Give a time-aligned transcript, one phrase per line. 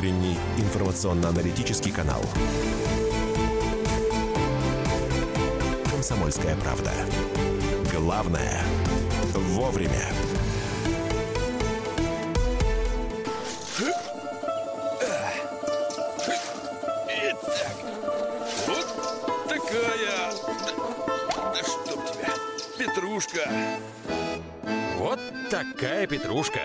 [0.00, 2.22] Утренний информационно-аналитический канал.
[5.90, 6.90] «Комсомольская правда».
[7.92, 8.62] Главное–
[9.34, 10.08] вовремя.
[17.06, 17.76] Итак,
[18.68, 18.86] вот
[19.50, 20.32] такая...
[21.36, 22.32] Да, да чтоб тебя,
[22.78, 23.50] петрушка.
[24.96, 25.20] Вот
[25.50, 26.60] такая петрушка.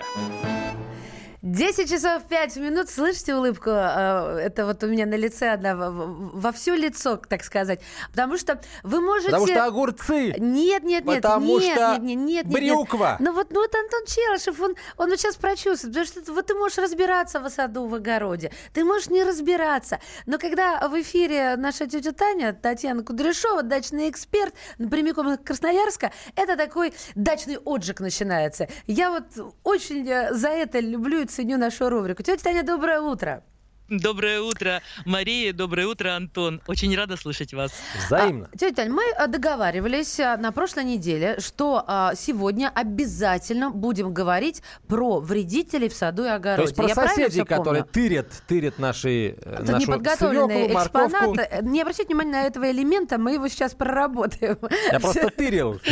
[1.56, 2.90] 10 часов 5 минут.
[2.90, 3.70] Слышите улыбку?
[3.70, 7.80] Э, Это вот у меня на лице одна, во- все лицо, так сказать.
[8.10, 9.30] Потому что вы можете...
[9.30, 10.34] Потому что огурцы.
[10.38, 13.16] Нет, нет, нет, Потому нет, что нет, нет, нет, нет, брюква.
[13.18, 13.20] нет.
[13.20, 16.54] Ну вот, ну вот Антон Челышев, он, он вот сейчас прочувствует, потому что вот ты
[16.54, 21.86] можешь разбираться в саду, в огороде, ты можешь не разбираться, но когда в эфире наша
[21.86, 28.68] тетя Таня, Татьяна Кудряшова, дачный эксперт, прямиком из Красноярска, это такой дачный отжиг начинается.
[28.86, 29.24] Я вот
[29.64, 32.22] очень э, за это люблю и ценю нашу рубрику.
[32.22, 33.42] Тетя Таня, доброе утро.
[33.88, 35.52] Доброе утро, Мария.
[35.52, 36.60] Доброе утро, Антон.
[36.66, 37.70] Очень рада слышать вас.
[38.04, 38.48] Взаимно.
[38.52, 44.12] А, тетя Тань, мы а, договаривались а, на прошлой неделе, что а, сегодня обязательно будем
[44.12, 46.56] говорить про вредителей в саду и огороде.
[46.56, 47.92] То есть про Я соседей, которые помню?
[48.08, 51.08] тырят, тырят наши, э, Это нашу неподготовленный свеклу, морковку.
[51.08, 51.48] экспонат.
[51.52, 54.58] Э, Не обращайте внимания на этого элемента, мы его сейчас проработаем.
[54.90, 55.80] Я просто тырил.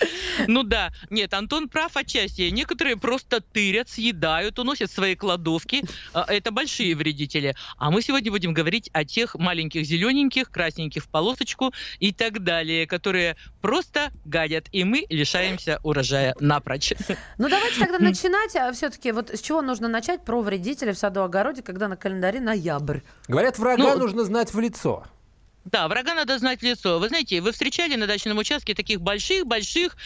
[0.48, 2.42] Ну да, нет, Антон прав отчасти.
[2.50, 5.82] Некоторые просто тырят, съедают, уносят свои кладовки.
[6.12, 7.54] А, Это большие вредители.
[7.78, 12.86] А мы сегодня будем говорить о тех маленьких зелененьких, красненьких в полосочку и так далее,
[12.86, 16.92] которые просто гадят, и мы лишаемся урожая напрочь.
[17.38, 18.56] Ну давайте тогда начинать.
[18.76, 22.40] Все-таки вот с чего нужно начать про вредителей в саду и огороде, когда на календаре
[22.40, 23.00] ноябрь?
[23.28, 25.04] Говорят, врага Ну, нужно знать в лицо.
[25.66, 26.98] Да, врага надо знать лицо.
[26.98, 29.96] Вы знаете, вы встречали на дачном участке таких больших-больших,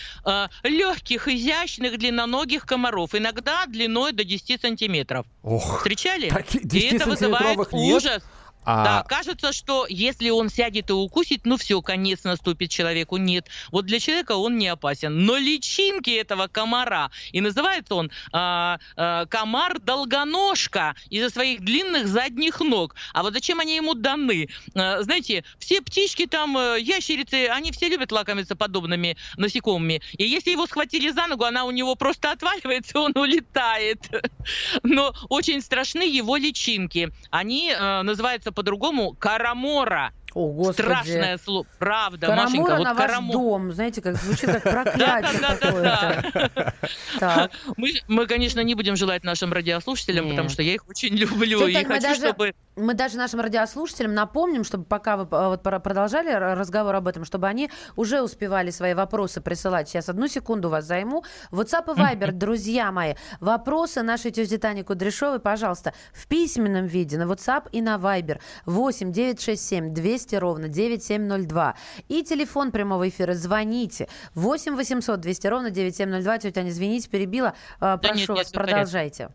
[0.62, 5.26] легких, изящных, длинноногих комаров, иногда длиной до 10 сантиметров.
[5.42, 6.30] Ох, Встречали?
[6.30, 7.68] таки- И это 10 вызывает нет?
[7.72, 8.22] ужас.
[8.64, 13.16] А Да, кажется, что если он сядет и укусит, ну все, конец наступит человеку.
[13.16, 15.24] Нет, вот для человека он не опасен.
[15.24, 22.94] Но личинки этого комара, и называется он а, а, комар-долгоножка из-за своих длинных задних ног.
[23.14, 24.48] А вот зачем они ему даны?
[24.74, 30.02] А, знаете, все птички там, э, ящерицы, они все любят лакомиться подобными насекомыми.
[30.18, 34.00] И если его схватили за ногу, она у него просто отваливается, он улетает.
[34.82, 37.10] Но очень страшны его личинки.
[37.30, 40.12] Они э, называются по-другому карамора.
[40.34, 40.86] О, господи.
[40.86, 41.66] Страшное слово.
[41.78, 43.72] Правда, Машенька, Карамора вот на ваш карамо- дом.
[43.72, 46.74] Знаете, как звучит как проклятие какое-то.
[47.18, 47.50] Так.
[47.76, 51.66] Мы, мы, конечно, не будем желать нашим радиослушателям, потому что я их очень люблю.
[51.66, 52.54] И хочу, даже- чтобы...
[52.76, 57.46] Мы даже нашим радиослушателям напомним, чтобы пока вы э, вот продолжали разговор об этом, чтобы
[57.48, 59.88] они уже успевали свои вопросы присылать.
[59.88, 61.24] Сейчас одну секунду вас займу.
[61.50, 67.24] WhatsApp и Viber, друзья мои, вопросы нашей тети Тани Кудряшовой, пожалуйста, в письменном виде на
[67.24, 71.74] WhatsApp и на Viber 8 967 200 ровно 9702.
[72.08, 76.38] И телефон прямого эфира звоните 8 800 200 ровно 9702.
[76.38, 77.54] Тетя Таня, извините, перебила.
[77.80, 79.30] Э, Прошу нет, нет, вас, всё в порядке.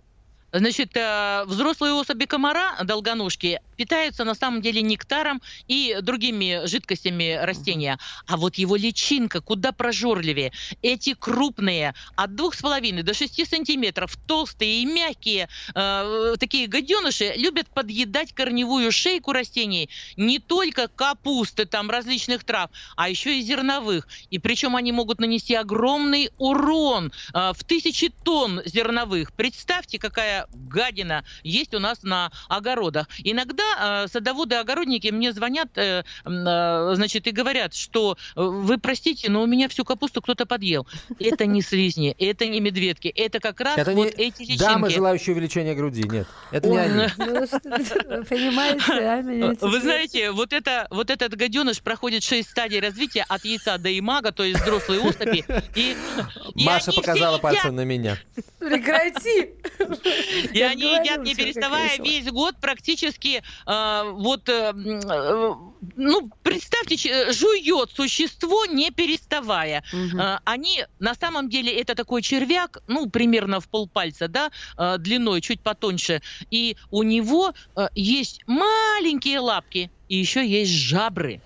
[0.58, 8.00] Значит, э, взрослые особи комара, долгоножки, питаются на самом деле нектаром и другими жидкостями растения.
[8.26, 10.54] А вот его личинка куда прожорливее.
[10.82, 18.32] Эти крупные, от 2,5 до 6 сантиметров, толстые и мягкие, э, такие гаденыши, любят подъедать
[18.32, 19.90] корневую шейку растений.
[20.16, 24.08] Не только капусты, там, различных трав, а еще и зерновых.
[24.30, 29.34] И причем они могут нанести огромный урон э, в тысячи тонн зерновых.
[29.34, 33.08] Представьте, какая гадина есть у нас на огородах.
[33.24, 39.42] Иногда э, садоводы-огородники мне звонят, э, э, значит, и говорят, что э, вы простите, но
[39.44, 40.88] у меня всю капусту кто-то подъел.
[41.20, 44.60] Это не слизни, это не медведки, это как раз Это вот не эти личинки.
[44.60, 46.04] дамы, желающие увеличения груди.
[46.04, 47.08] Нет, это не они.
[48.26, 53.46] Понимаете, а, меня Вы знаете, вот, это, вот этот гаденыш проходит шесть стадий развития от
[53.46, 55.46] яйца до имага, то есть взрослые особи.
[55.76, 55.96] И,
[56.56, 58.18] Маша показала пальцем на меня.
[58.60, 59.52] Прекрати!
[60.54, 65.54] И Я они едят не переставая весь год практически э, вот, э, э,
[65.96, 69.84] ну, представьте, ч- жует существо не переставая.
[69.94, 75.42] Э, Они, на самом деле, это такой червяк, ну, примерно в полпальца, да, э, длиной,
[75.42, 76.22] чуть потоньше.
[76.52, 81.42] И у него э, есть маленькие лапки, и еще есть жабры.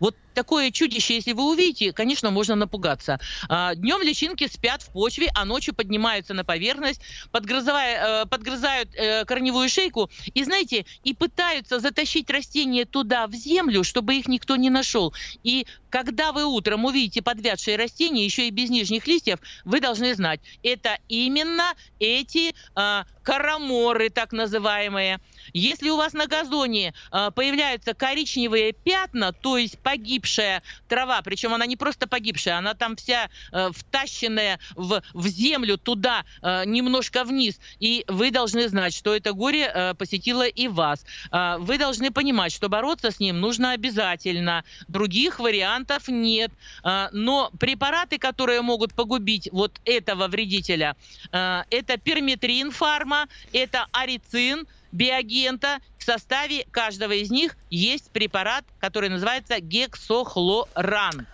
[0.00, 3.20] Вот такое чудище, если вы увидите, конечно, можно напугаться.
[3.48, 7.00] А, днем личинки спят в почве, а ночью поднимаются на поверхность,
[7.30, 13.84] подгрызая, э, подгрызают э, корневую шейку и, знаете, и пытаются затащить растения туда, в землю,
[13.84, 15.14] чтобы их никто не нашел.
[15.42, 20.40] И когда вы утром увидите подвядшие растения, еще и без нижних листьев, вы должны знать,
[20.62, 25.20] это именно эти э, караморы, так называемые.
[25.52, 29.78] Если у вас на газоне э, появляются коричневые пятна, то есть
[30.22, 35.76] погибшая трава, причем она не просто погибшая, она там вся э, втащенная в, в землю
[35.76, 41.04] туда, э, немножко вниз, и вы должны знать, что это горе э, посетило и вас.
[41.32, 44.64] Э, вы должны понимать, что бороться с ним нужно обязательно.
[44.88, 46.52] Других вариантов нет.
[46.84, 50.94] Э, но препараты, которые могут погубить вот этого вредителя,
[51.32, 55.80] э, это перметрин фарма, это арицин, биогента.
[55.98, 61.26] В составе каждого из них есть препарат, который называется гексохлоран.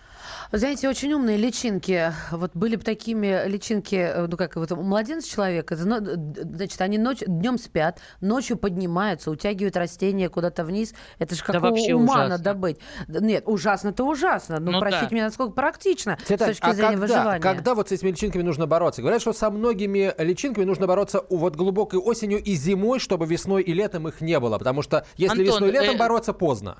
[0.51, 2.13] Знаете, очень умные личинки.
[2.31, 7.57] Вот были бы такими личинки, э, ну как вот младенец человека, значит, они ночь, днем
[7.57, 10.93] спят, ночью поднимаются, утягивают растения куда-то вниз.
[11.19, 12.27] Это же какого да ума ужасно.
[12.29, 12.77] надо быть?
[13.07, 14.59] Нет, ужасно-то ужасно.
[14.59, 15.15] Ну, ну простите да.
[15.15, 17.41] меня, насколько практично Цвета, с точки а зрения когда, выживания.
[17.41, 19.01] Когда вот с этими личинками нужно бороться?
[19.01, 23.73] Говорят, что со многими личинками нужно бороться вот глубокой осенью и зимой, чтобы весной и
[23.73, 24.57] летом их не было.
[24.57, 25.97] Потому что если Антон, весной и летом э...
[25.97, 26.77] бороться, поздно.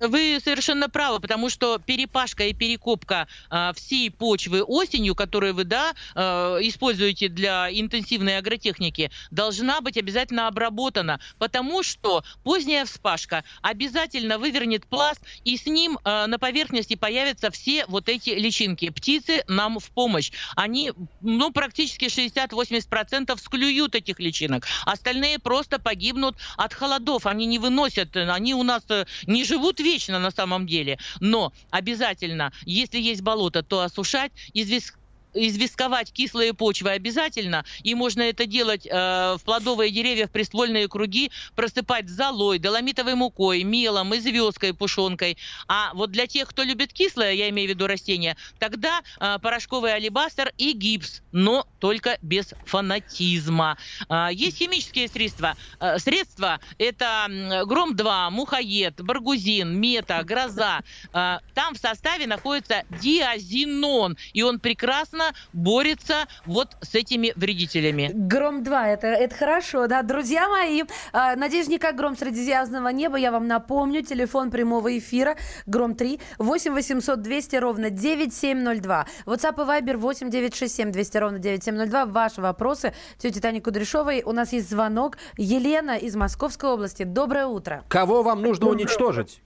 [0.00, 5.92] Вы совершенно правы, потому что перепашка и перекопка э, всей почвы осенью, которую вы да,
[6.14, 6.20] э,
[6.62, 15.20] используете для интенсивной агротехники, должна быть обязательно обработана, потому что поздняя вспашка обязательно вывернет пласт,
[15.44, 18.88] и с ним э, на поверхности появятся все вот эти личинки.
[18.88, 20.32] Птицы нам в помощь.
[20.56, 24.66] Они ну, практически 60-80% склюют этих личинок.
[24.86, 27.26] Остальные просто погибнут от холодов.
[27.26, 28.82] Они не выносят, они у нас
[29.26, 30.98] не живут вечно на самом деле.
[31.20, 34.92] Но обязательно, если есть болото, то осушать, известь
[35.34, 38.90] известковать кислые почвы обязательно, и можно это делать э,
[39.38, 45.38] в плодовые деревья, в приствольные круги, просыпать золой, доломитовой мукой, мелом, известкой, пушонкой.
[45.68, 49.94] А вот для тех, кто любит кислое, я имею в виду растения, тогда э, порошковый
[49.94, 53.76] алибастер и гипс, но только без фанатизма.
[54.08, 55.56] Э, есть химические средства.
[55.78, 57.26] Э, средства это
[57.66, 60.80] гром-2, мухоед, баргузин, мета, гроза.
[61.12, 68.10] Э, там в составе находится диазинон, и он прекрасно активно борется вот с этими вредителями.
[68.12, 70.02] Гром-2, это, это хорошо, да.
[70.02, 74.96] Друзья мои, э, надеюсь, не как гром среди звездного неба, я вам напомню, телефон прямого
[74.98, 75.36] эфира,
[75.66, 79.06] гром-3, 8 800 200 ровно 9702.
[79.26, 82.06] WhatsApp и Viber 8 967 200 ровно 9702.
[82.06, 84.22] Ваши вопросы тете Тане Кудряшовой.
[84.24, 85.18] У нас есть звонок.
[85.36, 87.02] Елена из Московской области.
[87.02, 87.84] Доброе утро.
[87.88, 89.42] Кого вам нужно уничтожить?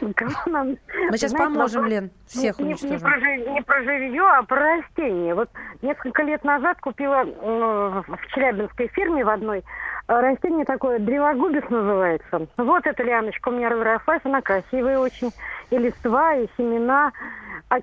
[0.00, 0.14] Мы
[1.16, 2.92] сейчас Знаете, поможем, вопрос, Лен, всех не, уничтожим.
[2.92, 5.34] Не про, не про жилье, а про растения.
[5.34, 5.50] Вот
[5.82, 9.62] несколько лет назад купила э, в Челябинской фирме в одной э,
[10.08, 12.46] растение такое, древогубис называется.
[12.56, 15.30] Вот эта лианочка у меня разрослась, она красивая очень.
[15.70, 17.12] И листва, и семена.
[17.68, 17.76] А,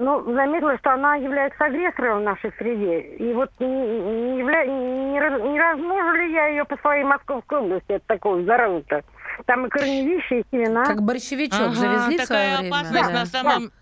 [0.00, 3.00] ну, заметила, что она является агрессором в нашей среде.
[3.00, 4.64] И вот не, не, явля...
[4.64, 9.02] не, не размножу ли я ее по своей Московской области от такого заразы-то?
[9.46, 10.84] Там и корневища, и семена.
[10.84, 13.20] Как борщевичок ага, завезли такая в свое опасность время.
[13.20, 13.64] на самом...
[13.66, 13.72] Да.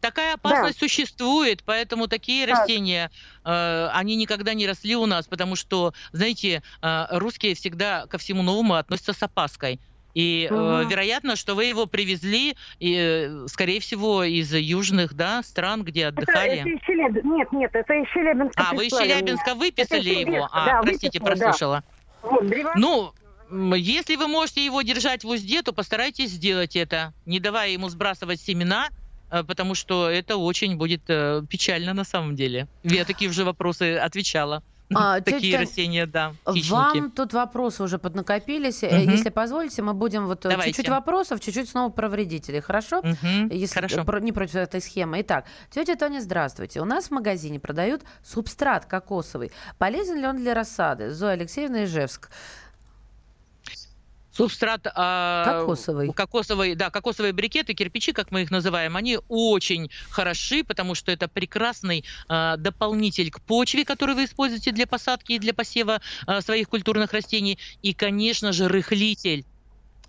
[0.00, 0.86] Такая опасность да.
[0.86, 2.52] существует, поэтому такие да.
[2.52, 3.10] растения,
[3.44, 8.42] э, они никогда не росли у нас, потому что, знаете, э, русские всегда ко всему
[8.42, 9.80] новому относятся с опаской.
[10.14, 10.58] И угу.
[10.58, 16.06] э, вероятно, что вы его привезли, и, э, скорее всего, из южных да, стран, где
[16.06, 16.60] отдыхали.
[16.60, 17.24] Это, это из Челяб...
[17.24, 18.64] Нет, нет, это из Челябинска.
[18.70, 20.48] А, вы из Челябинска выписали его?
[20.50, 21.84] А, да, простите, выписала, прослушала.
[22.22, 22.28] Да.
[22.28, 23.12] Вот, ну,
[23.76, 28.40] если вы можете его держать в узде, то постарайтесь сделать это, не давая ему сбрасывать
[28.40, 28.88] семена,
[29.30, 32.68] э, потому что это очень будет э, печально на самом деле.
[32.82, 34.62] Я такие уже вопросы отвечала.
[34.92, 36.72] А, Такие тетя, растения, да, хищники.
[36.72, 38.82] Вам тут вопросы уже поднакопились.
[38.82, 38.92] Угу.
[38.92, 42.98] Если позволите, мы будем вот чуть-чуть вопросов, чуть-чуть снова про вредителей, хорошо?
[42.98, 43.52] Угу.
[43.52, 44.04] Если хорошо.
[44.04, 45.20] Про, не против этой схемы.
[45.20, 46.80] Итак, тетя Тоня, здравствуйте.
[46.80, 49.52] У нас в магазине продают субстрат кокосовый.
[49.78, 51.10] Полезен ли он для рассады?
[51.10, 52.28] Зоя Алексеевна Ижевск.
[54.32, 56.12] Субстрат а, кокосовый.
[56.12, 61.26] кокосовый, да, кокосовые брикеты, кирпичи, как мы их называем, они очень хороши, потому что это
[61.26, 66.68] прекрасный а, дополнитель к почве, который вы используете для посадки и для посева а, своих
[66.68, 69.44] культурных растений, и, конечно же, рыхлитель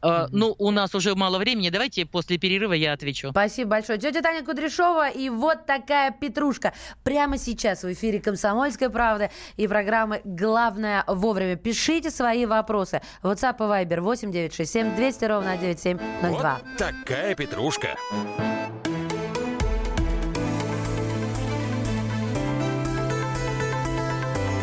[0.03, 1.69] Э, ну, у нас уже мало времени.
[1.69, 3.29] Давайте после перерыва я отвечу.
[3.31, 3.99] Спасибо большое.
[3.99, 6.73] Тетя Таня Кудряшова и вот такая петрушка.
[7.03, 11.55] Прямо сейчас в эфире Комсомольской правды и программы «Главное вовремя».
[11.55, 13.01] Пишите свои вопросы.
[13.23, 16.59] WhatsApp и Viber 8967 200 ровно 9702.
[16.63, 17.95] Вот такая петрушка.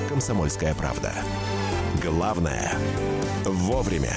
[0.08, 1.12] «Комсомольская правда».
[2.02, 2.72] Главное–
[3.44, 4.16] вовремя.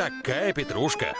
[0.00, 1.14] Такая петрушка.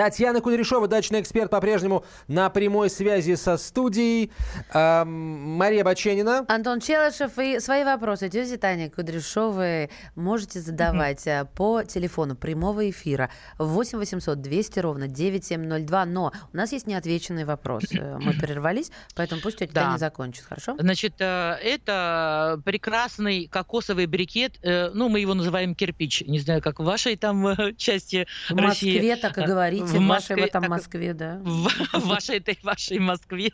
[0.00, 4.32] Татьяна Кудряшова, дачный эксперт, по-прежнему на прямой связи со студией.
[4.72, 6.46] Эм, Мария Баченина.
[6.48, 7.38] Антон Челышев.
[7.38, 11.48] И свои вопросы тети Таня Кудряшовой можете задавать mm-hmm.
[11.54, 13.28] по телефону прямого эфира
[13.58, 16.06] 8 800 200 ровно 9702.
[16.06, 17.82] Но у нас есть неотвеченный вопрос.
[17.92, 19.84] Мы прервались, поэтому пусть тетя да.
[19.84, 20.76] Таня закончит, хорошо?
[20.78, 24.58] Значит, э, это прекрасный кокосовый брикет.
[24.62, 26.22] Э, ну, мы его называем кирпич.
[26.22, 28.92] Не знаю, как в вашей там части в России.
[28.92, 31.40] В Москве так и говорит говорите, в, Москве, вашей в этом Москве, да.
[31.42, 31.68] В,
[32.00, 33.52] в вашей этой вашей Москве.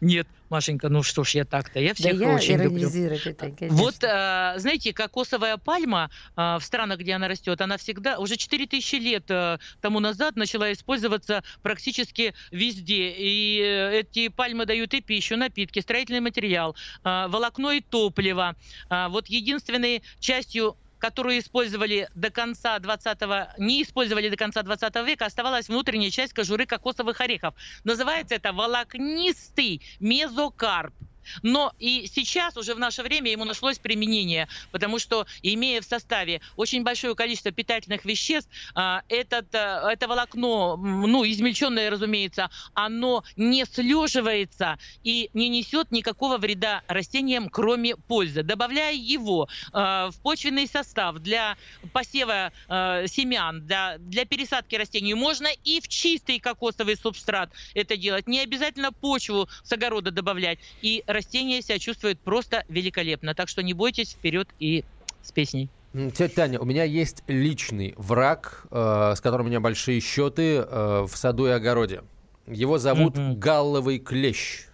[0.00, 2.88] Нет, Машенька, ну что ж я так-то, я всех да я очень люблю.
[2.88, 8.36] Это, вот, а, знаете, кокосовая пальма а, в странах, где она растет, она всегда, уже
[8.36, 13.14] 4000 лет а, тому назад начала использоваться практически везде.
[13.16, 18.56] И э, эти пальмы дают и пищу, напитки, строительный материал, волокно и топливо.
[18.88, 25.68] Вот единственной частью которую использовали до конца 20 не использовали до конца 20 века, оставалась
[25.68, 27.54] внутренняя часть кожуры кокосовых орехов.
[27.82, 30.94] Называется это волокнистый мезокарп.
[31.42, 36.40] Но и сейчас, уже в наше время, ему нашлось применение, потому что, имея в составе
[36.56, 39.58] очень большое количество питательных веществ, а, этот, э,
[39.92, 47.96] это волокно, ну, измельченное, разумеется, оно не слеживается и не несет никакого вреда растениям, кроме
[47.96, 48.42] пользы.
[48.42, 49.78] Добавляя его э,
[50.10, 51.56] в почвенный состав для
[51.92, 58.26] посева э, семян, для, для пересадки растений, можно и в чистый кокосовый субстрат это делать.
[58.26, 60.58] Не обязательно почву с огорода добавлять.
[60.82, 63.34] И растения себя чувствуют просто великолепно.
[63.34, 64.84] Так что не бойтесь, вперед и
[65.22, 65.68] с песней.
[65.92, 71.06] Тетя Таня, у меня есть личный враг, э, с которым у меня большие счеты э,
[71.08, 72.02] в саду и огороде.
[72.46, 73.36] Его зовут mm-hmm.
[73.36, 74.66] галловый клещ.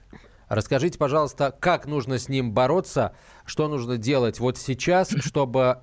[0.48, 3.14] Расскажите, пожалуйста, как нужно с ним бороться,
[3.46, 5.78] что нужно делать вот сейчас, чтобы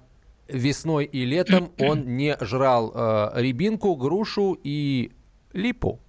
[0.47, 5.11] весной и летом он не жрал э, рябинку, грушу и
[5.51, 5.99] липу?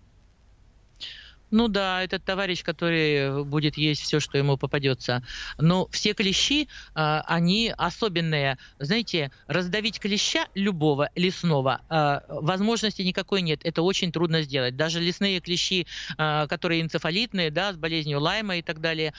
[1.55, 5.23] Ну да, этот товарищ, который будет есть все, что ему попадется.
[5.57, 8.59] Но все клещи, а, они особенные.
[8.81, 13.61] Знаете, раздавить клеща любого лесного а, возможности никакой нет.
[13.63, 14.75] Это очень трудно сделать.
[14.75, 15.87] Даже лесные клещи,
[16.19, 19.15] а, которые энцефалитные, да, с болезнью Лайма и так далее,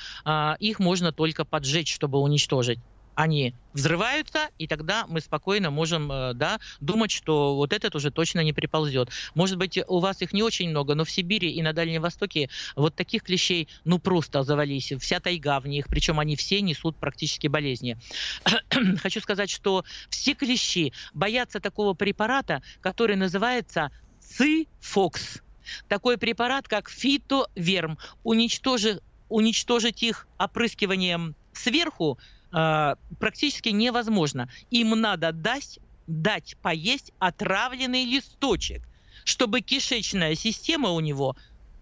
[0.60, 2.80] их можно только поджечь, чтобы уничтожить
[3.16, 8.42] они взрываются, и тогда мы спокойно можем э, да, думать, что вот этот уже точно
[8.42, 9.10] не приползет.
[9.34, 12.50] Может быть, у вас их не очень много, но в Сибири и на Дальнем Востоке
[12.76, 14.94] вот таких клещей ну просто завались.
[15.00, 17.98] Вся тайга в них, причем они все несут практически болезни.
[19.02, 25.42] Хочу сказать, что все клещи боятся такого препарата, который называется Цифокс.
[25.88, 27.98] Такой препарат, как фитоверм.
[28.24, 32.20] Уничтожить, уничтожить их опрыскиванием сверху
[32.56, 34.50] э, практически невозможно.
[34.72, 38.82] Им надо дать, дать поесть отравленный листочек,
[39.24, 41.36] чтобы кишечная система у него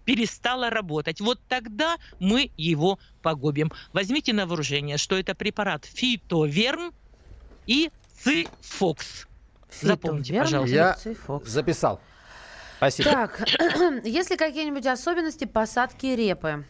[0.04, 1.20] перестала работать.
[1.20, 3.72] Вот тогда мы его погубим.
[3.92, 6.92] Возьмите на вооружение, что это препарат фитоверм
[7.66, 7.90] и
[8.22, 9.26] цифокс.
[9.80, 10.74] Запомните, пожалуйста.
[10.74, 10.98] Я
[11.44, 12.00] записал.
[12.76, 13.10] Спасибо.
[13.10, 13.48] Так,
[14.04, 16.64] есть ли какие-нибудь особенности посадки репы?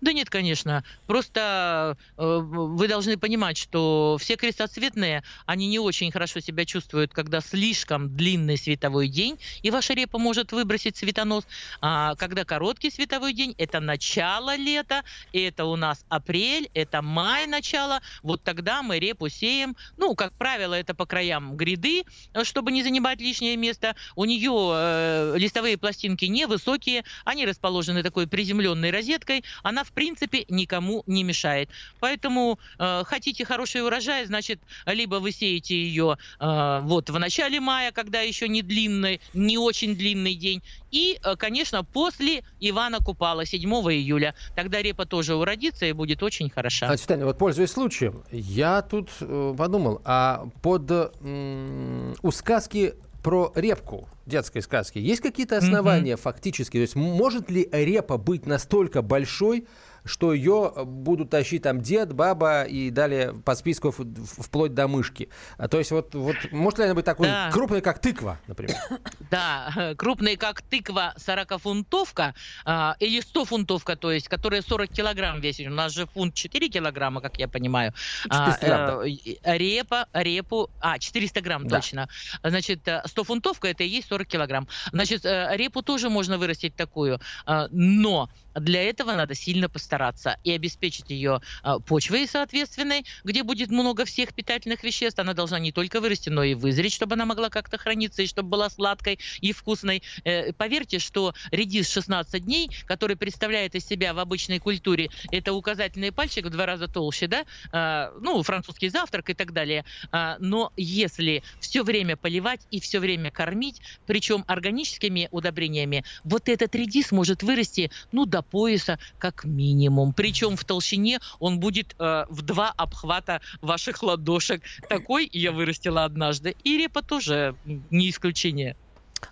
[0.00, 0.84] Да нет, конечно.
[1.06, 7.40] Просто э, вы должны понимать, что все крестоцветные, они не очень хорошо себя чувствуют, когда
[7.40, 11.44] слишком длинный световой день, и ваша репа может выбросить светонос.
[11.80, 18.00] А когда короткий световой день, это начало лета, это у нас апрель, это май начало.
[18.22, 19.76] Вот тогда мы репу сеем.
[19.96, 22.04] Ну, как правило, это по краям гряды,
[22.42, 23.96] чтобы не занимать лишнее место.
[24.16, 31.02] У нее э, листовые пластинки невысокие, они расположены такой приземленной розеткой она в принципе никому
[31.06, 31.68] не мешает.
[32.00, 37.92] Поэтому э, хотите хороший урожай, значит, либо вы сеете ее э, вот в начале мая,
[37.92, 43.68] когда еще не длинный, не очень длинный день, и, э, конечно, после Ивана Купала, 7
[43.92, 44.34] июля.
[44.56, 46.88] Тогда репа тоже уродится и будет очень хороша.
[46.90, 53.52] А, Таня, вот пользуясь случаем, я тут э, подумал, а под м- у сказки про
[53.54, 54.98] репку детской сказки.
[54.98, 56.72] Есть какие-то основания фактически?
[56.72, 59.66] То есть может ли репа быть настолько большой,
[60.04, 65.28] что ее будут тащить там дед, баба и далее по списку вплоть до мышки?
[65.56, 67.50] А, То есть вот, вот может ли она быть такой Да.
[67.52, 68.76] крупной, как тыква, например?
[69.30, 75.66] Да, крупные, как тыква 40-фунтовка а, или 100-фунтовка, то есть, которая 40 килограмм весит.
[75.66, 77.92] У нас же фунт 4 килограмма, как я понимаю.
[78.24, 81.76] 400 грамм, э, и- репа, репу, а, 400 грамм, Да.
[81.76, 82.08] точно.
[82.42, 84.68] Значит, э, 100-фунтовка это и есть 40 килограмм.
[84.92, 88.28] Значит, э, репу тоже можно вырастить такую, а, но
[88.60, 94.34] для этого надо сильно постараться и обеспечить ее а, почвой соответственной, где будет много всех
[94.34, 95.18] питательных веществ.
[95.18, 98.48] Она должна не только вырасти, но и вызреть, чтобы она могла как-то храниться и чтобы
[98.50, 100.02] была сладкой и вкусной.
[100.24, 106.12] Э, Поверьте, что редис 16 дней, который представляет из себя в обычной культуре, это указательный
[106.12, 109.84] пальчик в два раза толще, да, А, ну, французский завтрак и так далее.
[110.12, 116.74] А, Но если все время поливать и все время кормить, причем органическими удобрениями, вот этот
[116.74, 120.12] редис может вырасти, ну, до пояса как минимум.
[120.12, 124.62] Причем в толщине он будет э, в два обхвата ваших ладошек.
[124.88, 126.56] Такой я вырастила однажды.
[126.64, 127.54] И репа тоже
[127.90, 128.76] не исключение.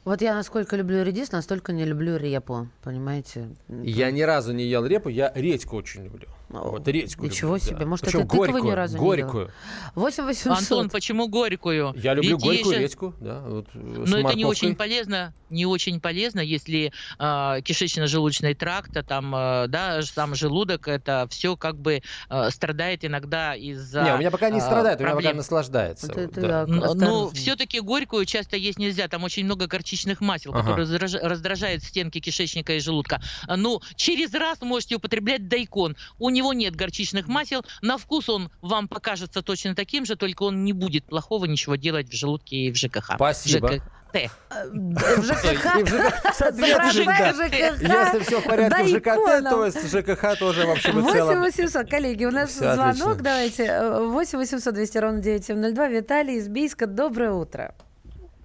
[0.05, 3.51] Вот я насколько люблю редис, настолько не люблю репу, понимаете?
[3.69, 6.29] Я ни разу не ел репу, я редьку очень люблю.
[6.51, 7.77] О, Вот редьку Ничего люблю, себе.
[7.79, 7.87] да.
[7.87, 9.17] Может, Причем это тыкву ни горькую, разу не ела?
[9.17, 9.51] горькую.
[9.97, 10.59] 8 800.
[10.59, 11.93] Антон, почему горькую?
[11.97, 13.41] Я люблю Ведь горькую же- редьку, да.
[13.41, 19.03] Вот, э, Но это не очень полезно, не очень полезно, если э, кишечно-желудочный тракт, а
[19.03, 24.19] там, э, да, сам желудок, это все как бы э, страдает иногда из-за Не, у
[24.19, 26.07] меня пока не э, страдает, у меня пока наслаждается.
[26.07, 26.67] Вот это да.
[26.67, 26.95] да.
[26.95, 29.09] Но все-таки горькую часто есть нельзя.
[29.09, 30.75] Там очень много горчичных масел, Ага.
[30.77, 30.89] которые
[31.27, 33.21] раздражают стенки кишечника и желудка.
[33.49, 35.97] А, Ну, через раз можете употреблять дайкон.
[36.19, 37.65] У него нет горчичных масел.
[37.83, 42.09] На вкус он вам покажется точно таким же, только он не будет плохого ничего делать
[42.09, 43.15] в желудке и в ЖКХ.
[43.15, 43.69] Спасибо.
[43.73, 43.83] ЖКТ.
[44.13, 45.79] В ЖКХ.
[45.79, 47.33] И в ЖКХ, соответственно, Сопровождая да.
[47.33, 51.17] ЖКХ Если все в порядке в ЖКТ, то с ЖКХ тоже, в общем и 8
[51.17, 51.41] целом.
[51.43, 53.15] 800, коллеги, у нас звонок, отлично.
[53.17, 53.65] давайте.
[53.65, 55.89] Э, 8 800 200 ровно 9702.
[55.89, 57.75] Виталий из Бийска, доброе утро.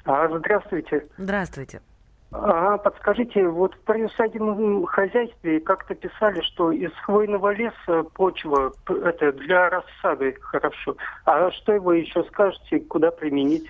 [0.04, 1.06] А, здравствуйте.
[1.18, 1.82] Здравствуйте.
[2.34, 9.70] А, подскажите, вот в приусадебном хозяйстве как-то писали, что из хвойного леса почва это для
[9.70, 10.96] рассады хорошо.
[11.26, 13.68] А что вы еще скажете, куда применить?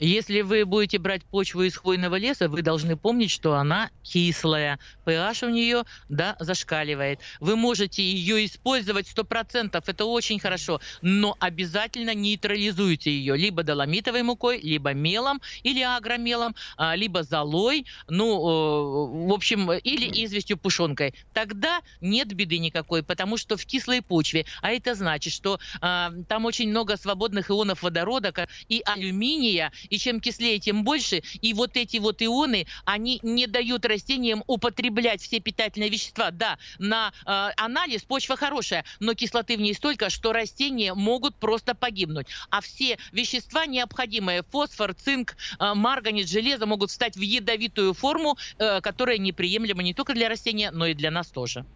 [0.00, 4.78] Если вы будете брать почву из хвойного леса, вы должны помнить, что она кислая.
[5.04, 7.20] pH у нее, да, зашкаливает.
[7.38, 14.58] Вы можете ее использовать 100%, это очень хорошо, но обязательно нейтрализуйте ее либо доломитовой мукой,
[14.60, 21.14] либо мелом или агромелом, а, либо золой, ну, в общем, или известью пушонкой.
[21.34, 26.46] Тогда нет беды никакой, потому что в кислой почве, а это значит, что а, там
[26.46, 28.30] очень много свободных ионов водорода
[28.68, 31.22] и алюминия, и чем кислее, тем больше.
[31.42, 36.30] И вот эти вот ионы, они не дают растениям употреблять все питательные вещества.
[36.30, 41.74] Да, на э, анализ почва хорошая, но кислоты в ней столько, что растения могут просто
[41.74, 42.28] погибнуть.
[42.50, 48.80] А все вещества необходимые, фосфор, цинк, э, марганец, железо, могут встать в ядовитую форму, э,
[48.80, 51.66] которая неприемлема не только для растения, но и для нас тоже.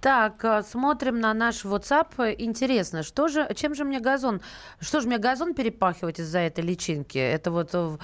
[0.00, 2.34] Так, э, смотрим на наш WhatsApp.
[2.38, 4.40] Интересно, что же, чем же мне газон,
[4.80, 7.18] что же мне газон перепахивать из-за этой личинки?
[7.18, 7.96] Это вот э,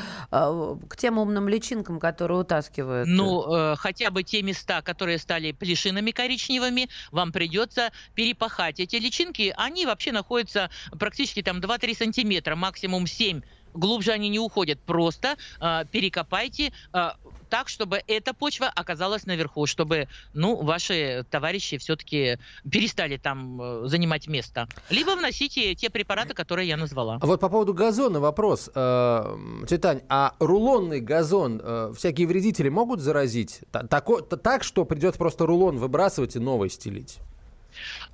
[0.89, 3.09] к тем умным личинкам, которые утаскивают.
[3.09, 8.81] Ну, э, хотя бы те места, которые стали плешинами коричневыми, вам придется перепахать.
[8.81, 13.43] Эти личинки, они вообще находятся практически там 2-3 сантиметра, максимум 7.
[13.75, 14.81] Глубже они не уходят.
[14.81, 17.11] Просто э, перекопайте э,
[17.53, 22.38] так, чтобы эта почва оказалась наверху, чтобы, ну, ваши товарищи все-таки
[22.71, 24.67] перестали там э, занимать место.
[24.88, 27.19] Либо вносите те препараты, которые я назвала.
[27.21, 28.71] А Вот по поводу газона вопрос.
[28.75, 29.37] Э,
[29.69, 33.61] Тетя Тань, а рулонный газон э, всякие вредители могут заразить?
[33.71, 37.19] Так, что придется просто рулон выбрасывать и новый стелить?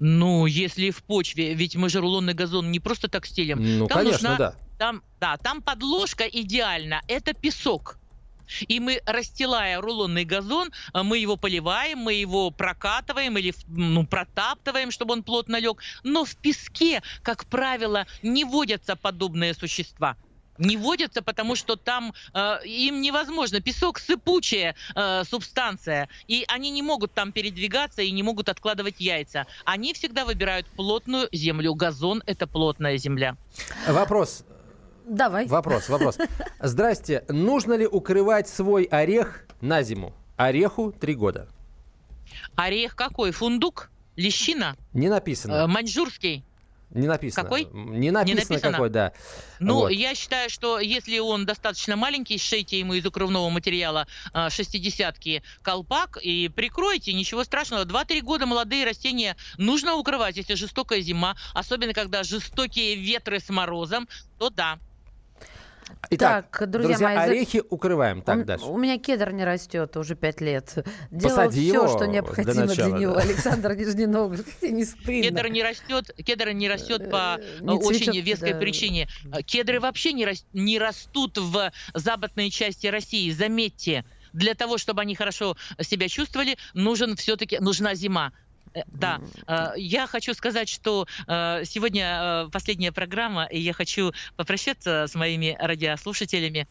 [0.01, 3.79] Ну, если в почве, ведь мы же рулонный газон не просто так стелим.
[3.79, 4.55] Ну, Там конечно, нужна- да.
[4.79, 7.03] Там, да, там подложка идеально.
[7.07, 7.99] Это песок.
[8.67, 14.91] И мы, расстилая рулонный газон, а, мы его поливаем, мы его прокатываем или ну, протаптываем,
[14.91, 15.81] чтобы он плотно лег.
[16.03, 20.17] Но в песке, как правило, не водятся подобные существа.
[20.59, 23.61] Не водятся, потому что там э, им невозможно.
[23.61, 29.47] Песок сыпучая э, субстанция, и они не могут там передвигаться и не могут откладывать яйца.
[29.65, 31.75] Они всегда выбирают плотную землю.
[31.75, 33.37] Газон это плотная земля.
[33.87, 34.45] Вопрос,
[35.09, 35.47] Давай.
[35.47, 36.19] вопрос, вопрос.
[36.61, 40.13] Здрасте, нужно ли укрывать свой орех на зиму?
[40.37, 41.49] Ореху три года.
[42.57, 43.33] Орех какой?
[43.33, 43.91] Фундук?
[44.17, 44.77] Лещина?
[44.93, 45.67] Не Э, написано.
[45.67, 46.45] маньчжурский?
[46.91, 47.43] Не написано.
[47.45, 47.65] Какой?
[47.73, 48.73] Не написано, написано?
[48.73, 49.13] какой, да.
[49.61, 49.89] Ну, Вот.
[49.91, 56.17] я считаю, что если он достаточно маленький, сшейте ему из укрывного материала а, шестидесятки колпак
[56.23, 57.85] и прикройте, ничего страшного.
[57.85, 64.09] Два-три года молодые растения нужно укрывать, если жестокая зима, особенно когда жестокие ветры с морозом,
[64.39, 64.79] то да.
[66.11, 68.23] Итак, Так, друзья мои, за- орехи укрываем.
[68.23, 68.65] Так, у, дальше.
[68.67, 70.75] у меня кедр не растет уже пять лет.
[71.11, 73.15] Делал Посади все, его что для необходимо для, начала, него.
[73.15, 73.21] да.
[73.21, 75.23] Александр Нижненогов, не стыдно.
[75.23, 78.59] Кедр не растет, кедр не растет по Э, э, не очень цветет, веской да.
[78.59, 79.09] причине.
[79.33, 84.05] Э, Кедры вообще не, рас- не растут в западной части России, заметьте.
[84.33, 88.33] Для того, чтобы они хорошо себя чувствовали, нужен все-таки нужна зима.
[88.75, 95.07] Э, Да, Э, я хочу сказать, что э, сегодня последняя программа, и я хочу попрощаться
[95.09, 96.67] с моими радиослушателями.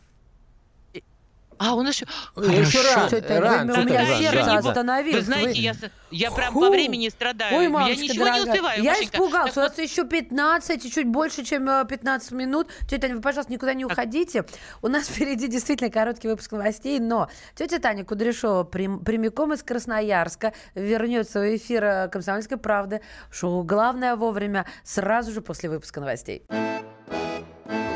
[1.60, 2.06] А, у нас еще...
[2.36, 5.26] Еще рано, рано, вы- у меня сердце остановилось.
[5.26, 5.74] Вы знаете, я,
[6.12, 6.60] я прям Фу.
[6.62, 7.56] по времени страдаю.
[7.58, 8.52] Ой, я мамочка ничего не дорогая.
[8.54, 8.84] успеваю.
[8.84, 9.18] Я Машенька.
[9.18, 9.54] испугалась.
[9.54, 12.68] Так У вот, нас еще 15, и чуть больше, чем э, 15 минут.
[12.82, 14.46] Тетя Таня, вы, пожалуйста, никуда не уходите.
[14.82, 20.54] У нас впереди действительно короткий выпуск новостей, но тетя Таня Кудряшова прям- прямиком из Красноярска
[20.76, 23.02] вернется в эфир э, «Комсомольской правды».
[23.32, 26.44] Шоу «Главное вовремя» сразу же после выпуска новостей.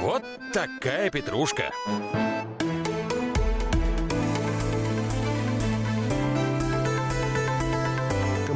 [0.02, 1.72] Вот такая петрушка.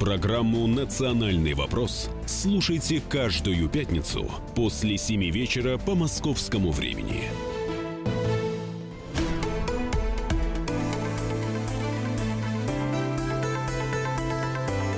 [0.00, 7.24] Программу «Национальный вопрос» слушайте каждую пятницу после 7 вечера по московскому времени.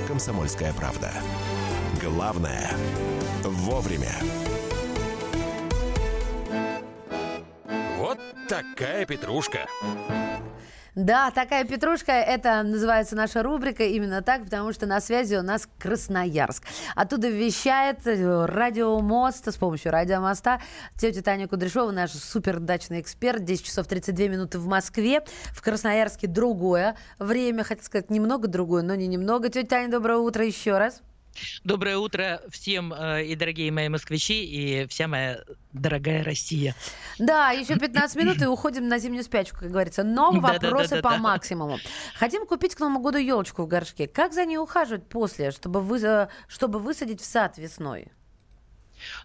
[0.07, 1.11] «Комсомольская правда».
[2.01, 2.71] Главное–
[3.43, 4.15] вовремя.
[7.97, 9.67] Вот такая петрушка.
[10.95, 15.67] Да, такая петрушка, это называется наша рубрика именно так, потому что на связи у нас
[15.79, 16.65] Красноярск.
[16.95, 20.61] Оттуда вещает э, радиомост с помощью радиомоста
[20.95, 23.43] тетя Таня Кудряшова, наш супердачный эксперт.
[23.43, 25.23] 10 часов 32 минуты в Москве.
[25.51, 29.49] В Красноярске другое время, хотел сказать, немного другое, но не немного.
[29.49, 31.01] Тетя Таня, доброе утро еще раз.
[31.63, 35.39] Доброе утро всем э, и дорогие мои москвичи, и вся моя
[35.71, 36.75] дорогая Россия.
[37.19, 40.03] Да, еще 15 минут и уходим на зимнюю спячку, как говорится.
[40.03, 41.79] Но вопросы по максимуму.
[42.15, 44.07] Хотим купить к Новому году елочку в горшке.
[44.07, 48.11] Как за ней ухаживать после, чтобы, вы, чтобы высадить в сад весной?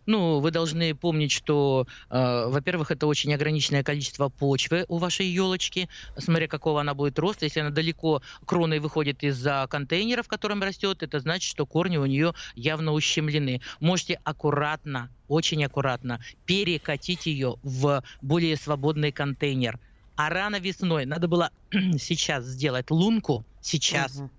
[0.07, 5.89] Ну, вы должны помнить, что, э, во-первых, это очень ограниченное количество почвы у вашей елочки,
[6.17, 7.45] смотря какого она будет роста.
[7.45, 12.07] Если она далеко кроной выходит из-за контейнера, в котором растет, это значит, что корни у
[12.07, 13.61] нее явно ущемлены.
[13.81, 19.79] Можете аккуратно, очень аккуратно перекатить ее в более свободный контейнер.
[20.17, 21.51] А рано весной надо было
[21.99, 24.31] сейчас сделать лунку, сейчас, Мгм.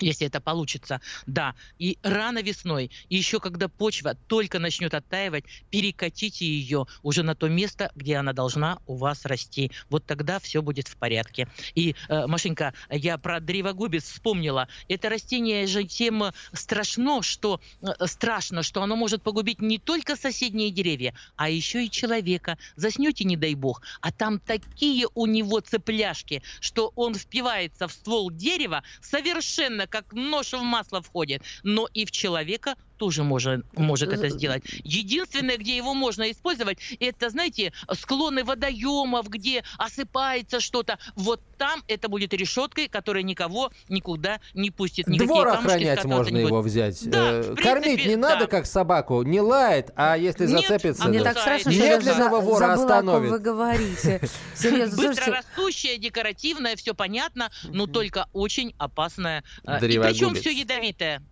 [0.00, 1.54] Если это получится, да.
[1.78, 7.48] И рано весной, и еще когда почва только начнет оттаивать, перекатите ее уже на то
[7.48, 9.70] место, где она должна у вас расти.
[9.90, 11.48] Вот тогда все будет в порядке.
[11.74, 14.68] И, э, Машенька, я про древогубец вспомнила.
[14.88, 20.16] Это растение же тем э, страшно, что э, страшно, что оно может погубить не только
[20.16, 22.58] соседние деревья, а еще и человека.
[22.76, 28.30] Заснете, не дай бог, а там такие у него цепляшки, что он впивается в ствол
[28.30, 31.42] дерева совершенно как нож в масло входит.
[31.62, 34.62] Но и в человека тоже может, может это сделать.
[34.84, 40.98] Единственное, где его можно использовать, это, знаете, склоны водоемов, где осыпается что-то.
[41.16, 45.06] Вот там это будет решеткой, которая никого никуда не пустит.
[45.06, 47.08] Никакие Двор камушки охранять можно его взять.
[47.08, 48.46] Да, Э, принципе, Кормить не надо, да.
[48.46, 49.22] как собаку.
[49.22, 51.04] Не лает, а если Нет, зацепится...
[51.04, 53.30] а Мне так страшно, что медленного за- вора забыла, остановит.
[53.30, 54.20] вы говорите.
[54.54, 59.44] Серьезно, слушайте, Быстрорастущее, декоративное, все понятно, но только очень опасное.
[59.66, 61.22] э, И причем все ядовитое.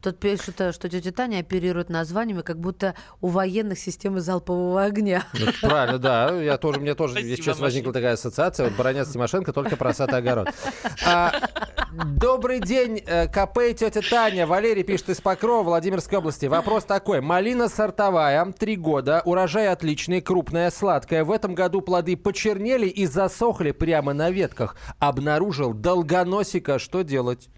[0.00, 5.24] Тут пишут, э, что тетя Таня оперирует названиями, как будто у военных системы залпового огня.
[5.34, 6.40] Ну, правильно, да.
[6.40, 7.92] Я тоже, у меня тоже Спасибо, сейчас возникла Машенька.
[8.00, 8.64] такая ассоциация.
[8.66, 10.48] Вот Баранец Тимошенко только про сад огород.
[11.06, 11.32] А,
[11.92, 14.46] добрый день, э, КП и тетя Таня.
[14.46, 16.46] Валерий пишет из Покрова, Владимирской области.
[16.46, 17.20] Вопрос такой.
[17.20, 21.24] Малина сортовая, три года, урожай отличный, крупная, сладкая.
[21.24, 24.76] В этом году плоды почернели и засохли прямо на ветках.
[24.98, 26.78] Обнаружил долгоносика.
[26.78, 27.48] Что делать?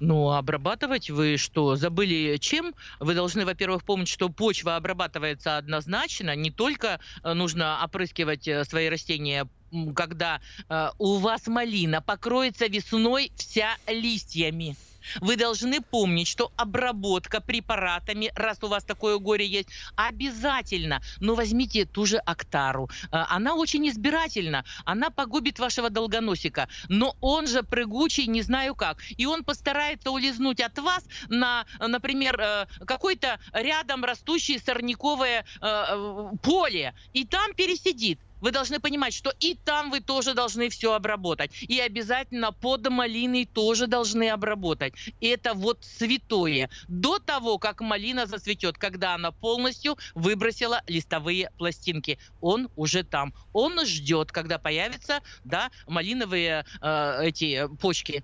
[0.00, 2.74] Ну, обрабатывать вы что, забыли чем?
[3.00, 6.34] Вы должны, во-первых, помнить, что почва обрабатывается однозначно.
[6.34, 9.46] Не только э, нужно опрыскивать э, свои растения
[9.94, 14.74] когда э, у вас малина покроется весной вся листьями.
[15.20, 21.00] Вы должны помнить, что обработка препаратами, раз у вас такое горе есть, обязательно.
[21.20, 22.88] Но возьмите ту же Актару.
[23.10, 24.64] А, она очень избирательна.
[24.84, 26.68] Она погубит вашего долгоносика.
[26.88, 28.98] Но он же прыгучий, не знаю как.
[29.16, 36.30] И он постарается улизнуть от вас на, например, э, какой-то рядом растущее сорняковое э, э,
[36.42, 36.94] поле.
[37.12, 38.18] И там пересидит.
[38.40, 41.50] Вы должны понимать, что и там вы тоже должны все обработать.
[41.62, 44.94] И обязательно под малиной тоже должны обработать.
[45.20, 46.70] Это вот святое.
[46.88, 52.18] До того, как малина зацветет, когда она полностью выбросила листовые пластинки.
[52.40, 53.34] Он уже там.
[53.52, 58.22] Он ждет, когда появятся да, малиновые э, эти почки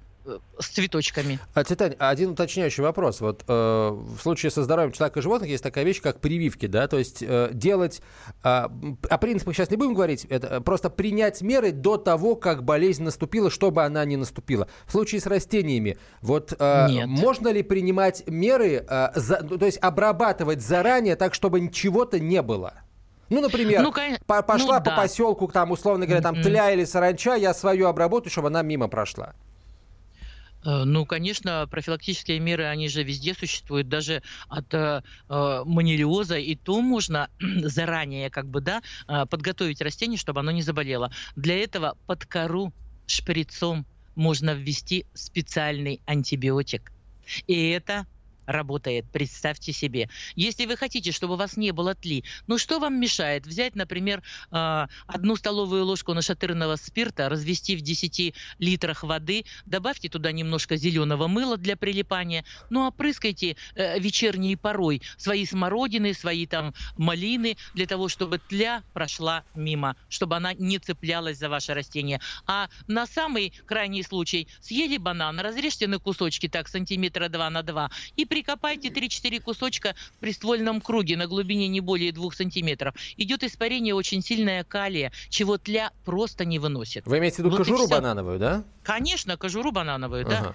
[0.58, 1.38] с цветочками.
[1.54, 3.20] А, Титань, один уточняющий вопрос.
[3.20, 6.88] Вот э, в случае со здоровьем человека и животных есть такая вещь, как прививки, да,
[6.88, 8.00] то есть э, делать,
[8.42, 12.64] э, о принципах сейчас не будем говорить, это э, просто принять меры до того, как
[12.64, 14.68] болезнь наступила, чтобы она не наступила.
[14.86, 20.62] В случае с растениями, вот э, можно ли принимать меры, э, за, то есть обрабатывать
[20.62, 22.74] заранее так, чтобы чего-то не было?
[23.28, 23.92] Ну, например, ну,
[24.26, 24.96] по пошла ну, по да.
[24.96, 29.34] поселку, там, условно говоря, там тля или саранча, я свою обработаю, чтобы она мимо прошла.
[30.66, 36.56] Э, ну, конечно, профилактические меры, они же везде существуют, даже от э, э манилиоза, и
[36.56, 41.12] то можно заранее как бы, да, э, подготовить растение, чтобы оно не заболело.
[41.36, 42.72] Для этого под кору
[43.06, 46.92] шприцом можно ввести специальный антибиотик.
[47.46, 48.06] И это
[48.46, 50.08] работает, представьте себе.
[50.34, 54.22] Если вы хотите, чтобы у вас не было тли, ну что вам мешает взять, например,
[54.50, 61.28] а, одну столовую ложку нашатырного спирта, развести в 10 литрах воды, добавьте туда немножко зеленого
[61.28, 68.08] мыла для прилипания, ну опрыскайте э, вечерней порой свои смородины, свои там малины, для того,
[68.08, 72.20] чтобы тля прошла мимо, чтобы она не цеплялась за ваше растение.
[72.46, 77.90] А на самый крайний случай съели банан, разрежьте на кусочки так сантиметра 2 на 2
[78.16, 82.94] и прикопайте 3-4 кусочка в приствольном круге на глубине не более 2 сантиметров.
[83.16, 87.06] Идет испарение очень сильное калия, чего тля просто не выносит.
[87.06, 88.64] Вы имеете в виду вот кожуру банановую, да?
[88.82, 90.30] Конечно, кожуру банановую, ага.
[90.30, 90.54] да.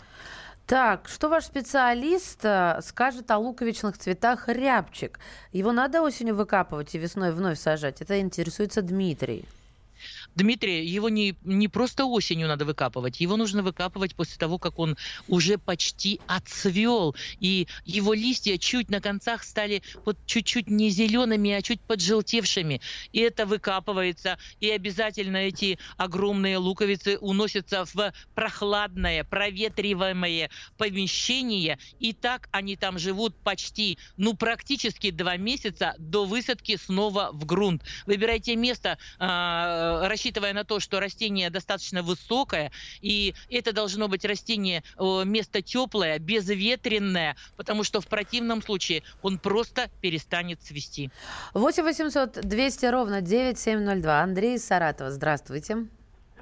[0.68, 5.20] Так, что ваш специалист э, скажет о луковичных цветах рябчик?
[5.52, 8.00] Его надо осенью выкапывать и весной вновь сажать?
[8.02, 9.46] Это интересуется Дмитрий.
[10.36, 14.98] Дмитрий, его не, не просто осенью надо выкапывать, его нужно выкапывать после того, как он
[15.28, 21.62] уже почти отцвел, и его листья чуть на концах стали вот чуть-чуть не зелеными, а
[21.62, 22.82] чуть поджелтевшими.
[23.12, 32.48] И это выкапывается, и обязательно эти огромные луковицы уносятся в прохладное, проветриваемое помещение, и так
[32.52, 37.84] они там живут почти, ну, практически два месяца до высадки снова в грунт.
[38.06, 44.84] Выбирайте место, э, рассчитывая на то, что растение достаточно высокое, и это должно быть растение
[45.00, 51.10] э, место теплое, безветренное, потому что в противном случае он просто перестанет цвести.
[51.56, 54.22] 8 800 200 ровно 9702.
[54.22, 55.10] Андрей из Саратова.
[55.10, 55.88] Здравствуйте.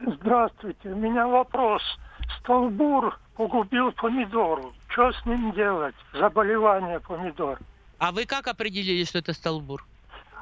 [0.05, 0.89] Здравствуйте.
[0.89, 1.81] У меня вопрос.
[2.39, 4.73] Столбур погубил помидору.
[4.89, 5.95] Что с ним делать?
[6.13, 7.59] Заболевание помидор.
[7.97, 9.85] А вы как определили, что это столбур?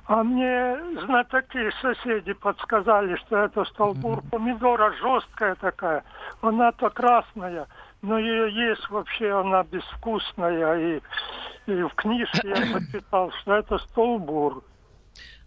[0.07, 6.01] А мне знатоки, соседи подсказали, что это столбур помидора жесткая такая.
[6.39, 7.67] Она-то красная,
[8.01, 10.95] но ее есть вообще, она безвкусная.
[10.95, 11.01] И,
[11.65, 14.63] и в книжке я почитал, что это столбур.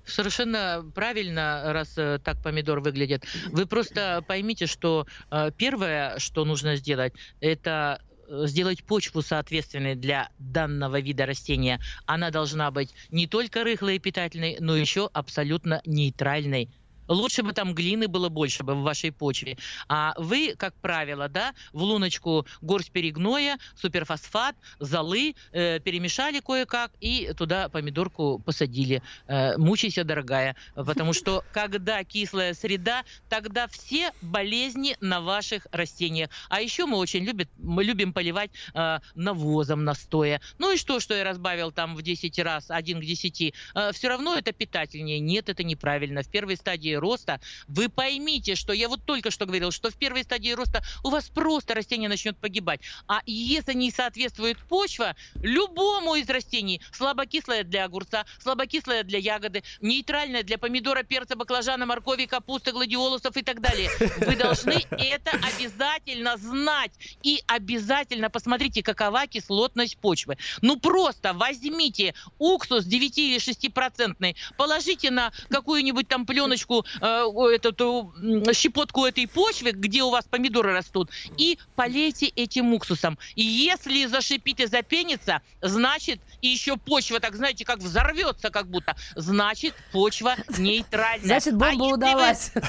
[0.05, 3.25] Совершенно правильно, раз э, так помидор выглядит.
[3.53, 8.03] Вы просто поймите, что э, первое, что нужно сделать, это
[8.47, 14.57] сделать почву соответственной для данного вида растения, она должна быть не только рыхлой и питательной,
[14.61, 16.71] но еще абсолютно нейтральной
[17.11, 19.59] Лучше бы там глины было больше бы в вашей почве.
[19.89, 27.33] А вы, как правило, да, в луночку горсть перегноя, суперфосфат, золы э, перемешали кое-как и
[27.37, 29.03] туда помидорку посадили.
[29.27, 36.31] Э, мучайся, дорогая, потому что когда кислая среда, тогда все болезни на ваших растениях.
[36.49, 40.41] А еще мы очень любим, мы любим поливать э, навозом настоя.
[40.59, 43.41] Ну и что, что я разбавил там в 10 раз, один к 10,
[43.75, 45.19] э, все равно это питательнее.
[45.19, 46.23] Нет, это неправильно.
[46.23, 50.23] В первой стадии роста, вы поймите, что я вот только что говорил, что в первой
[50.23, 52.81] стадии роста у вас просто растение начнет погибать.
[53.09, 60.43] А если не соответствует почва, любому из растений, слабокислая для огурца, слабокислая для ягоды, нейтральная
[60.43, 63.91] для помидора, перца, баклажана, моркови, капусты, гладиолусов и так далее.
[64.19, 66.93] Вы должны это обязательно знать.
[67.23, 70.37] И обязательно посмотрите, какова кислотность почвы.
[70.63, 78.13] Ну просто возьмите уксус 9 или 6 процентный, положите на какую-нибудь там пленочку, эту,
[78.55, 83.19] щепотку этой почвы, где у вас помидоры растут, и полейте этим уксусом.
[83.35, 88.97] И если зашипит и запенится, значит, и еще почва, так знаете, как взорвется как будто,
[89.17, 91.27] значит, почва нейтральная.
[91.41, 92.53] Значит, бомба а удалась.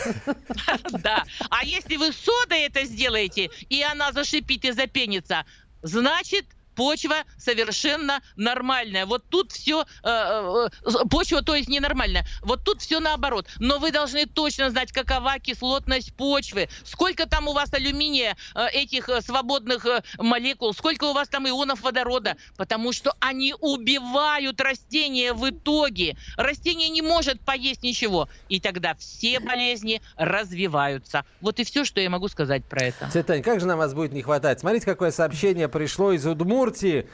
[0.92, 1.24] Да.
[1.50, 5.46] А если вы содой это сделаете, и она зашипит и запенится,
[5.82, 9.06] значит, почва совершенно нормальная.
[9.06, 12.26] Вот тут все, э, э, почва, то есть ненормальная.
[12.42, 13.48] Вот тут все наоборот.
[13.60, 19.10] Но вы должны точно знать, какова кислотность почвы, сколько там у вас алюминия, э, этих
[19.10, 25.34] э, свободных э, молекул, сколько у вас там ионов водорода, потому что они убивают растения
[25.34, 26.18] в итоге.
[26.38, 31.26] Растение не может поесть ничего, и тогда все болезни развиваются.
[31.42, 33.10] Вот и все, что я могу сказать про это.
[33.12, 34.60] Тетя как же нам вас будет не хватать?
[34.60, 36.61] Смотрите, какое сообщение пришло из Удмуртии.
[36.62, 37.08] Удмуртии.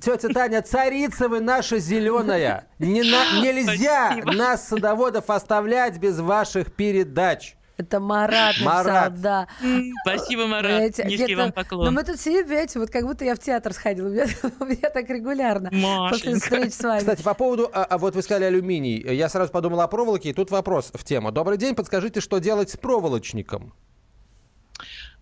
[0.00, 2.68] Тетя Таня, царица вы наша зеленая.
[2.78, 4.32] Не на, нельзя Спасибо.
[4.32, 7.56] нас, садоводов, оставлять без ваших передач.
[7.76, 9.20] Это Марат написал, Марат.
[9.22, 9.48] да.
[10.02, 10.64] Спасибо, Марат.
[10.70, 11.86] Понимаете, Низкий вам поклон.
[11.86, 14.06] Но мы тут сидим, понимаете, вот как будто я в театр сходила.
[14.08, 14.26] У меня,
[14.60, 15.70] у меня так регулярно.
[15.72, 16.10] Машенька.
[16.10, 16.98] После встреч с вами.
[16.98, 19.00] Кстати, по поводу, а, а вот вы сказали алюминий.
[19.14, 21.32] Я сразу подумал о проволоке, и тут вопрос в тему.
[21.32, 23.72] Добрый день, подскажите, что делать с проволочником?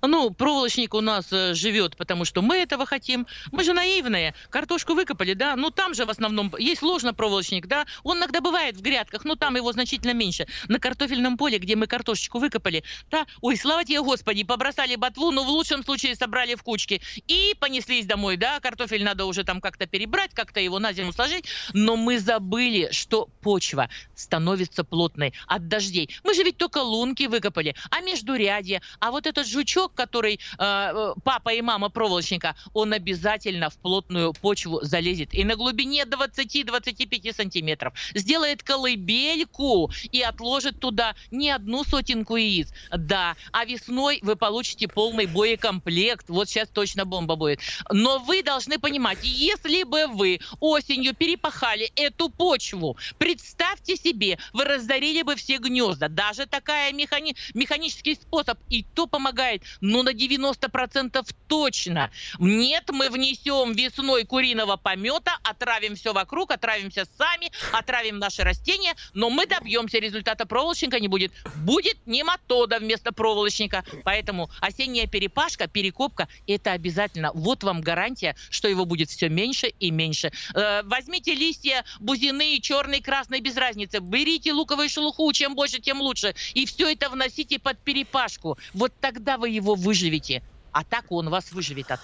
[0.02, 3.26] Ну, проволочник у нас э, живет, потому что мы этого хотим.
[3.50, 4.34] Мы же наивные.
[4.50, 7.84] Картошку выкопали, да, ну там же в основном есть ложно-проволочник, да.
[8.04, 10.46] Он иногда бывает в грядках, но там его значительно меньше.
[10.68, 15.42] На картофельном поле, где мы картошечку выкопали, да, ой, слава тебе, Господи, побросали ботву, но
[15.42, 18.60] в лучшем случае собрали в кучки и понеслись домой, да.
[18.60, 23.28] Картофель надо уже там как-то перебрать, как-то его на зиму сложить, но мы забыли, что
[23.42, 26.08] почва становится плотной от дождей.
[26.22, 30.38] Мы же ведь только лунки выкопали, а междурядье, а вот этот жучок кусок, который э,
[30.58, 35.34] э, папа и мама проволочника, он обязательно в плотную почву залезет.
[35.34, 42.68] И на глубине 20-25 сантиметров сделает колыбельку и отложит туда не одну сотенку яиц.
[42.90, 46.28] Да, а весной вы получите полный боекомплект.
[46.28, 47.60] Вот сейчас точно бомба будет.
[47.90, 55.22] Но вы должны понимать, если бы вы осенью перепахали эту почву, представьте себе, вы разорили
[55.22, 56.08] бы все гнезда.
[56.08, 57.34] Даже такая механи...
[57.54, 62.10] механический способ и то помогает ну на 90% точно.
[62.38, 69.30] Нет, мы внесем весной куриного помета, отравим все вокруг, отравимся сами, отравим наши растения, но
[69.30, 70.46] мы добьемся результата.
[70.46, 71.32] Проволочника не будет.
[71.56, 73.84] Будет нематода вместо проволочника.
[74.04, 77.30] Поэтому осенняя перепашка, перекопка– это обязательно.
[77.34, 80.32] Вот вам гарантия, что его будет все меньше и меньше.
[80.54, 83.98] Э, возьмите листья бузины, черный, красный, без разницы.
[84.00, 86.34] Берите луковую шелуху, чем больше, тем лучше.
[86.54, 88.58] И все это вносите под перепашку.
[88.74, 90.42] Вот тогда вы его его выживете,
[90.78, 92.00] а так он вас выживет от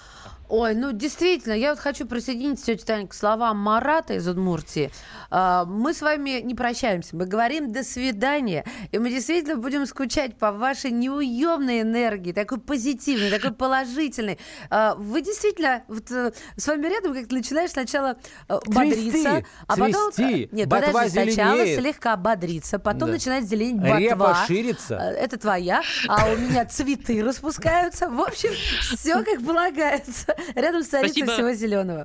[0.47, 4.91] Ой, ну действительно, я вот хочу присоединиться, тетя Таня, к словам Марата из Удмуртии.
[5.31, 10.37] А, мы с вами не прощаемся, мы говорим «до свидания», и мы действительно будем скучать
[10.37, 14.37] по вашей неуемной энергии, такой позитивной, такой положительной.
[14.69, 20.11] А, вы действительно, вот, э, с вами рядом как-то начинаешь сначала э, бодриться, а потом...
[20.11, 23.13] Цвести, Нет, подожди, сначала слегка бодриться, потом да.
[23.13, 23.99] начинает зеленеть ботва.
[23.99, 24.95] Репа ширится.
[24.95, 28.09] Э, это твоя, а у меня цветы распускаются.
[28.09, 28.51] В общем,
[28.95, 30.35] все как полагается.
[30.55, 32.03] Рядом с царицей всего зеленого.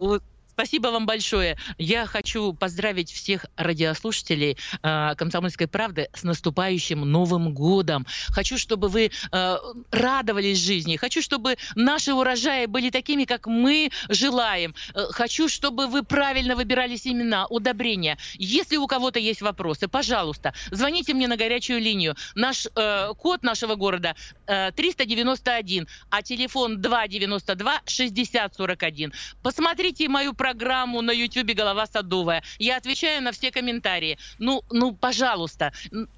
[0.53, 1.57] Спасибо вам большое.
[1.79, 8.07] Я хочу поздравить всех радиослушателей э, «Комсомольской правды» с наступающим Новым годом.
[8.29, 9.57] Хочу, чтобы вы э,
[9.91, 10.97] радовались жизни.
[10.97, 14.75] Хочу, чтобы наши урожаи были такими, как мы желаем.
[14.95, 18.19] Э, хочу, чтобы вы правильно выбирали семена, удобрения.
[18.35, 22.17] Если у кого-то есть вопросы, пожалуйста, звоните мне на горячую линию.
[22.35, 24.15] Наш э, код нашего города
[24.47, 29.13] э, 391, а телефон 292 6041.
[29.43, 32.42] Посмотрите мою программу на YouTube «Голова садовая».
[32.59, 34.16] Я отвечаю на все комментарии.
[34.38, 35.72] Ну, ну, пожалуйста,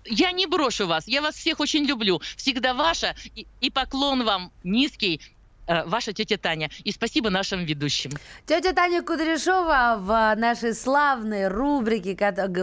[0.05, 1.09] я не брошу вас.
[1.09, 2.21] Я вас всех очень люблю.
[2.37, 3.17] Всегда ваша.
[3.35, 5.21] И, и поклон вам низкий
[5.87, 6.71] ваша тетя Таня.
[6.85, 8.11] И спасибо нашим ведущим.
[8.47, 12.17] Тетя Таня Кудряшова в нашей славной рубрике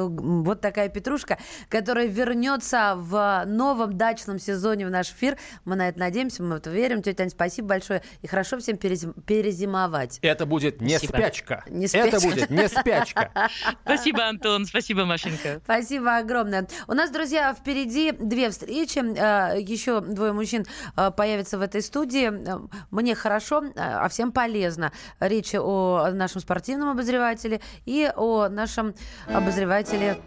[0.09, 1.37] «Вот такая петрушка»,
[1.69, 5.37] которая вернется в новом дачном сезоне в наш эфир.
[5.65, 7.01] Мы на это надеемся, мы в это верим.
[7.01, 8.01] Тетя Таня, спасибо большое.
[8.21, 10.19] И хорошо всем перезимовать.
[10.21, 11.17] Это будет не спасибо.
[11.17, 11.63] спячка.
[11.69, 12.17] Не спячка.
[12.17, 13.31] Это будет не спячка.
[13.83, 14.65] Спасибо, Антон.
[14.65, 15.61] Спасибо, Машенька.
[15.63, 16.67] Спасибо огромное.
[16.87, 18.99] У нас, друзья, впереди две встречи.
[18.99, 20.65] Э, Еще двое мужчин
[20.95, 22.29] э, появятся в этой студии.
[22.29, 22.59] Э,
[22.99, 24.91] мне хорошо, а всем полезно.
[25.19, 28.93] Речь о нашем спортивном обозревателе и о нашем
[29.27, 30.19] обозревателе.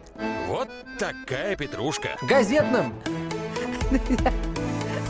[0.47, 0.69] Вот
[0.99, 2.17] такая петрушка.
[2.23, 2.95] Газетным.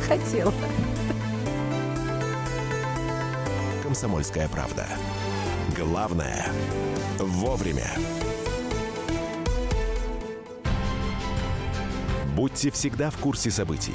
[0.08, 0.52] Хотела.
[3.82, 4.86] Комсомольская правда.
[5.76, 6.46] Главное–
[7.18, 7.86] вовремя.
[12.34, 13.94] Будьте всегда в курсе событий.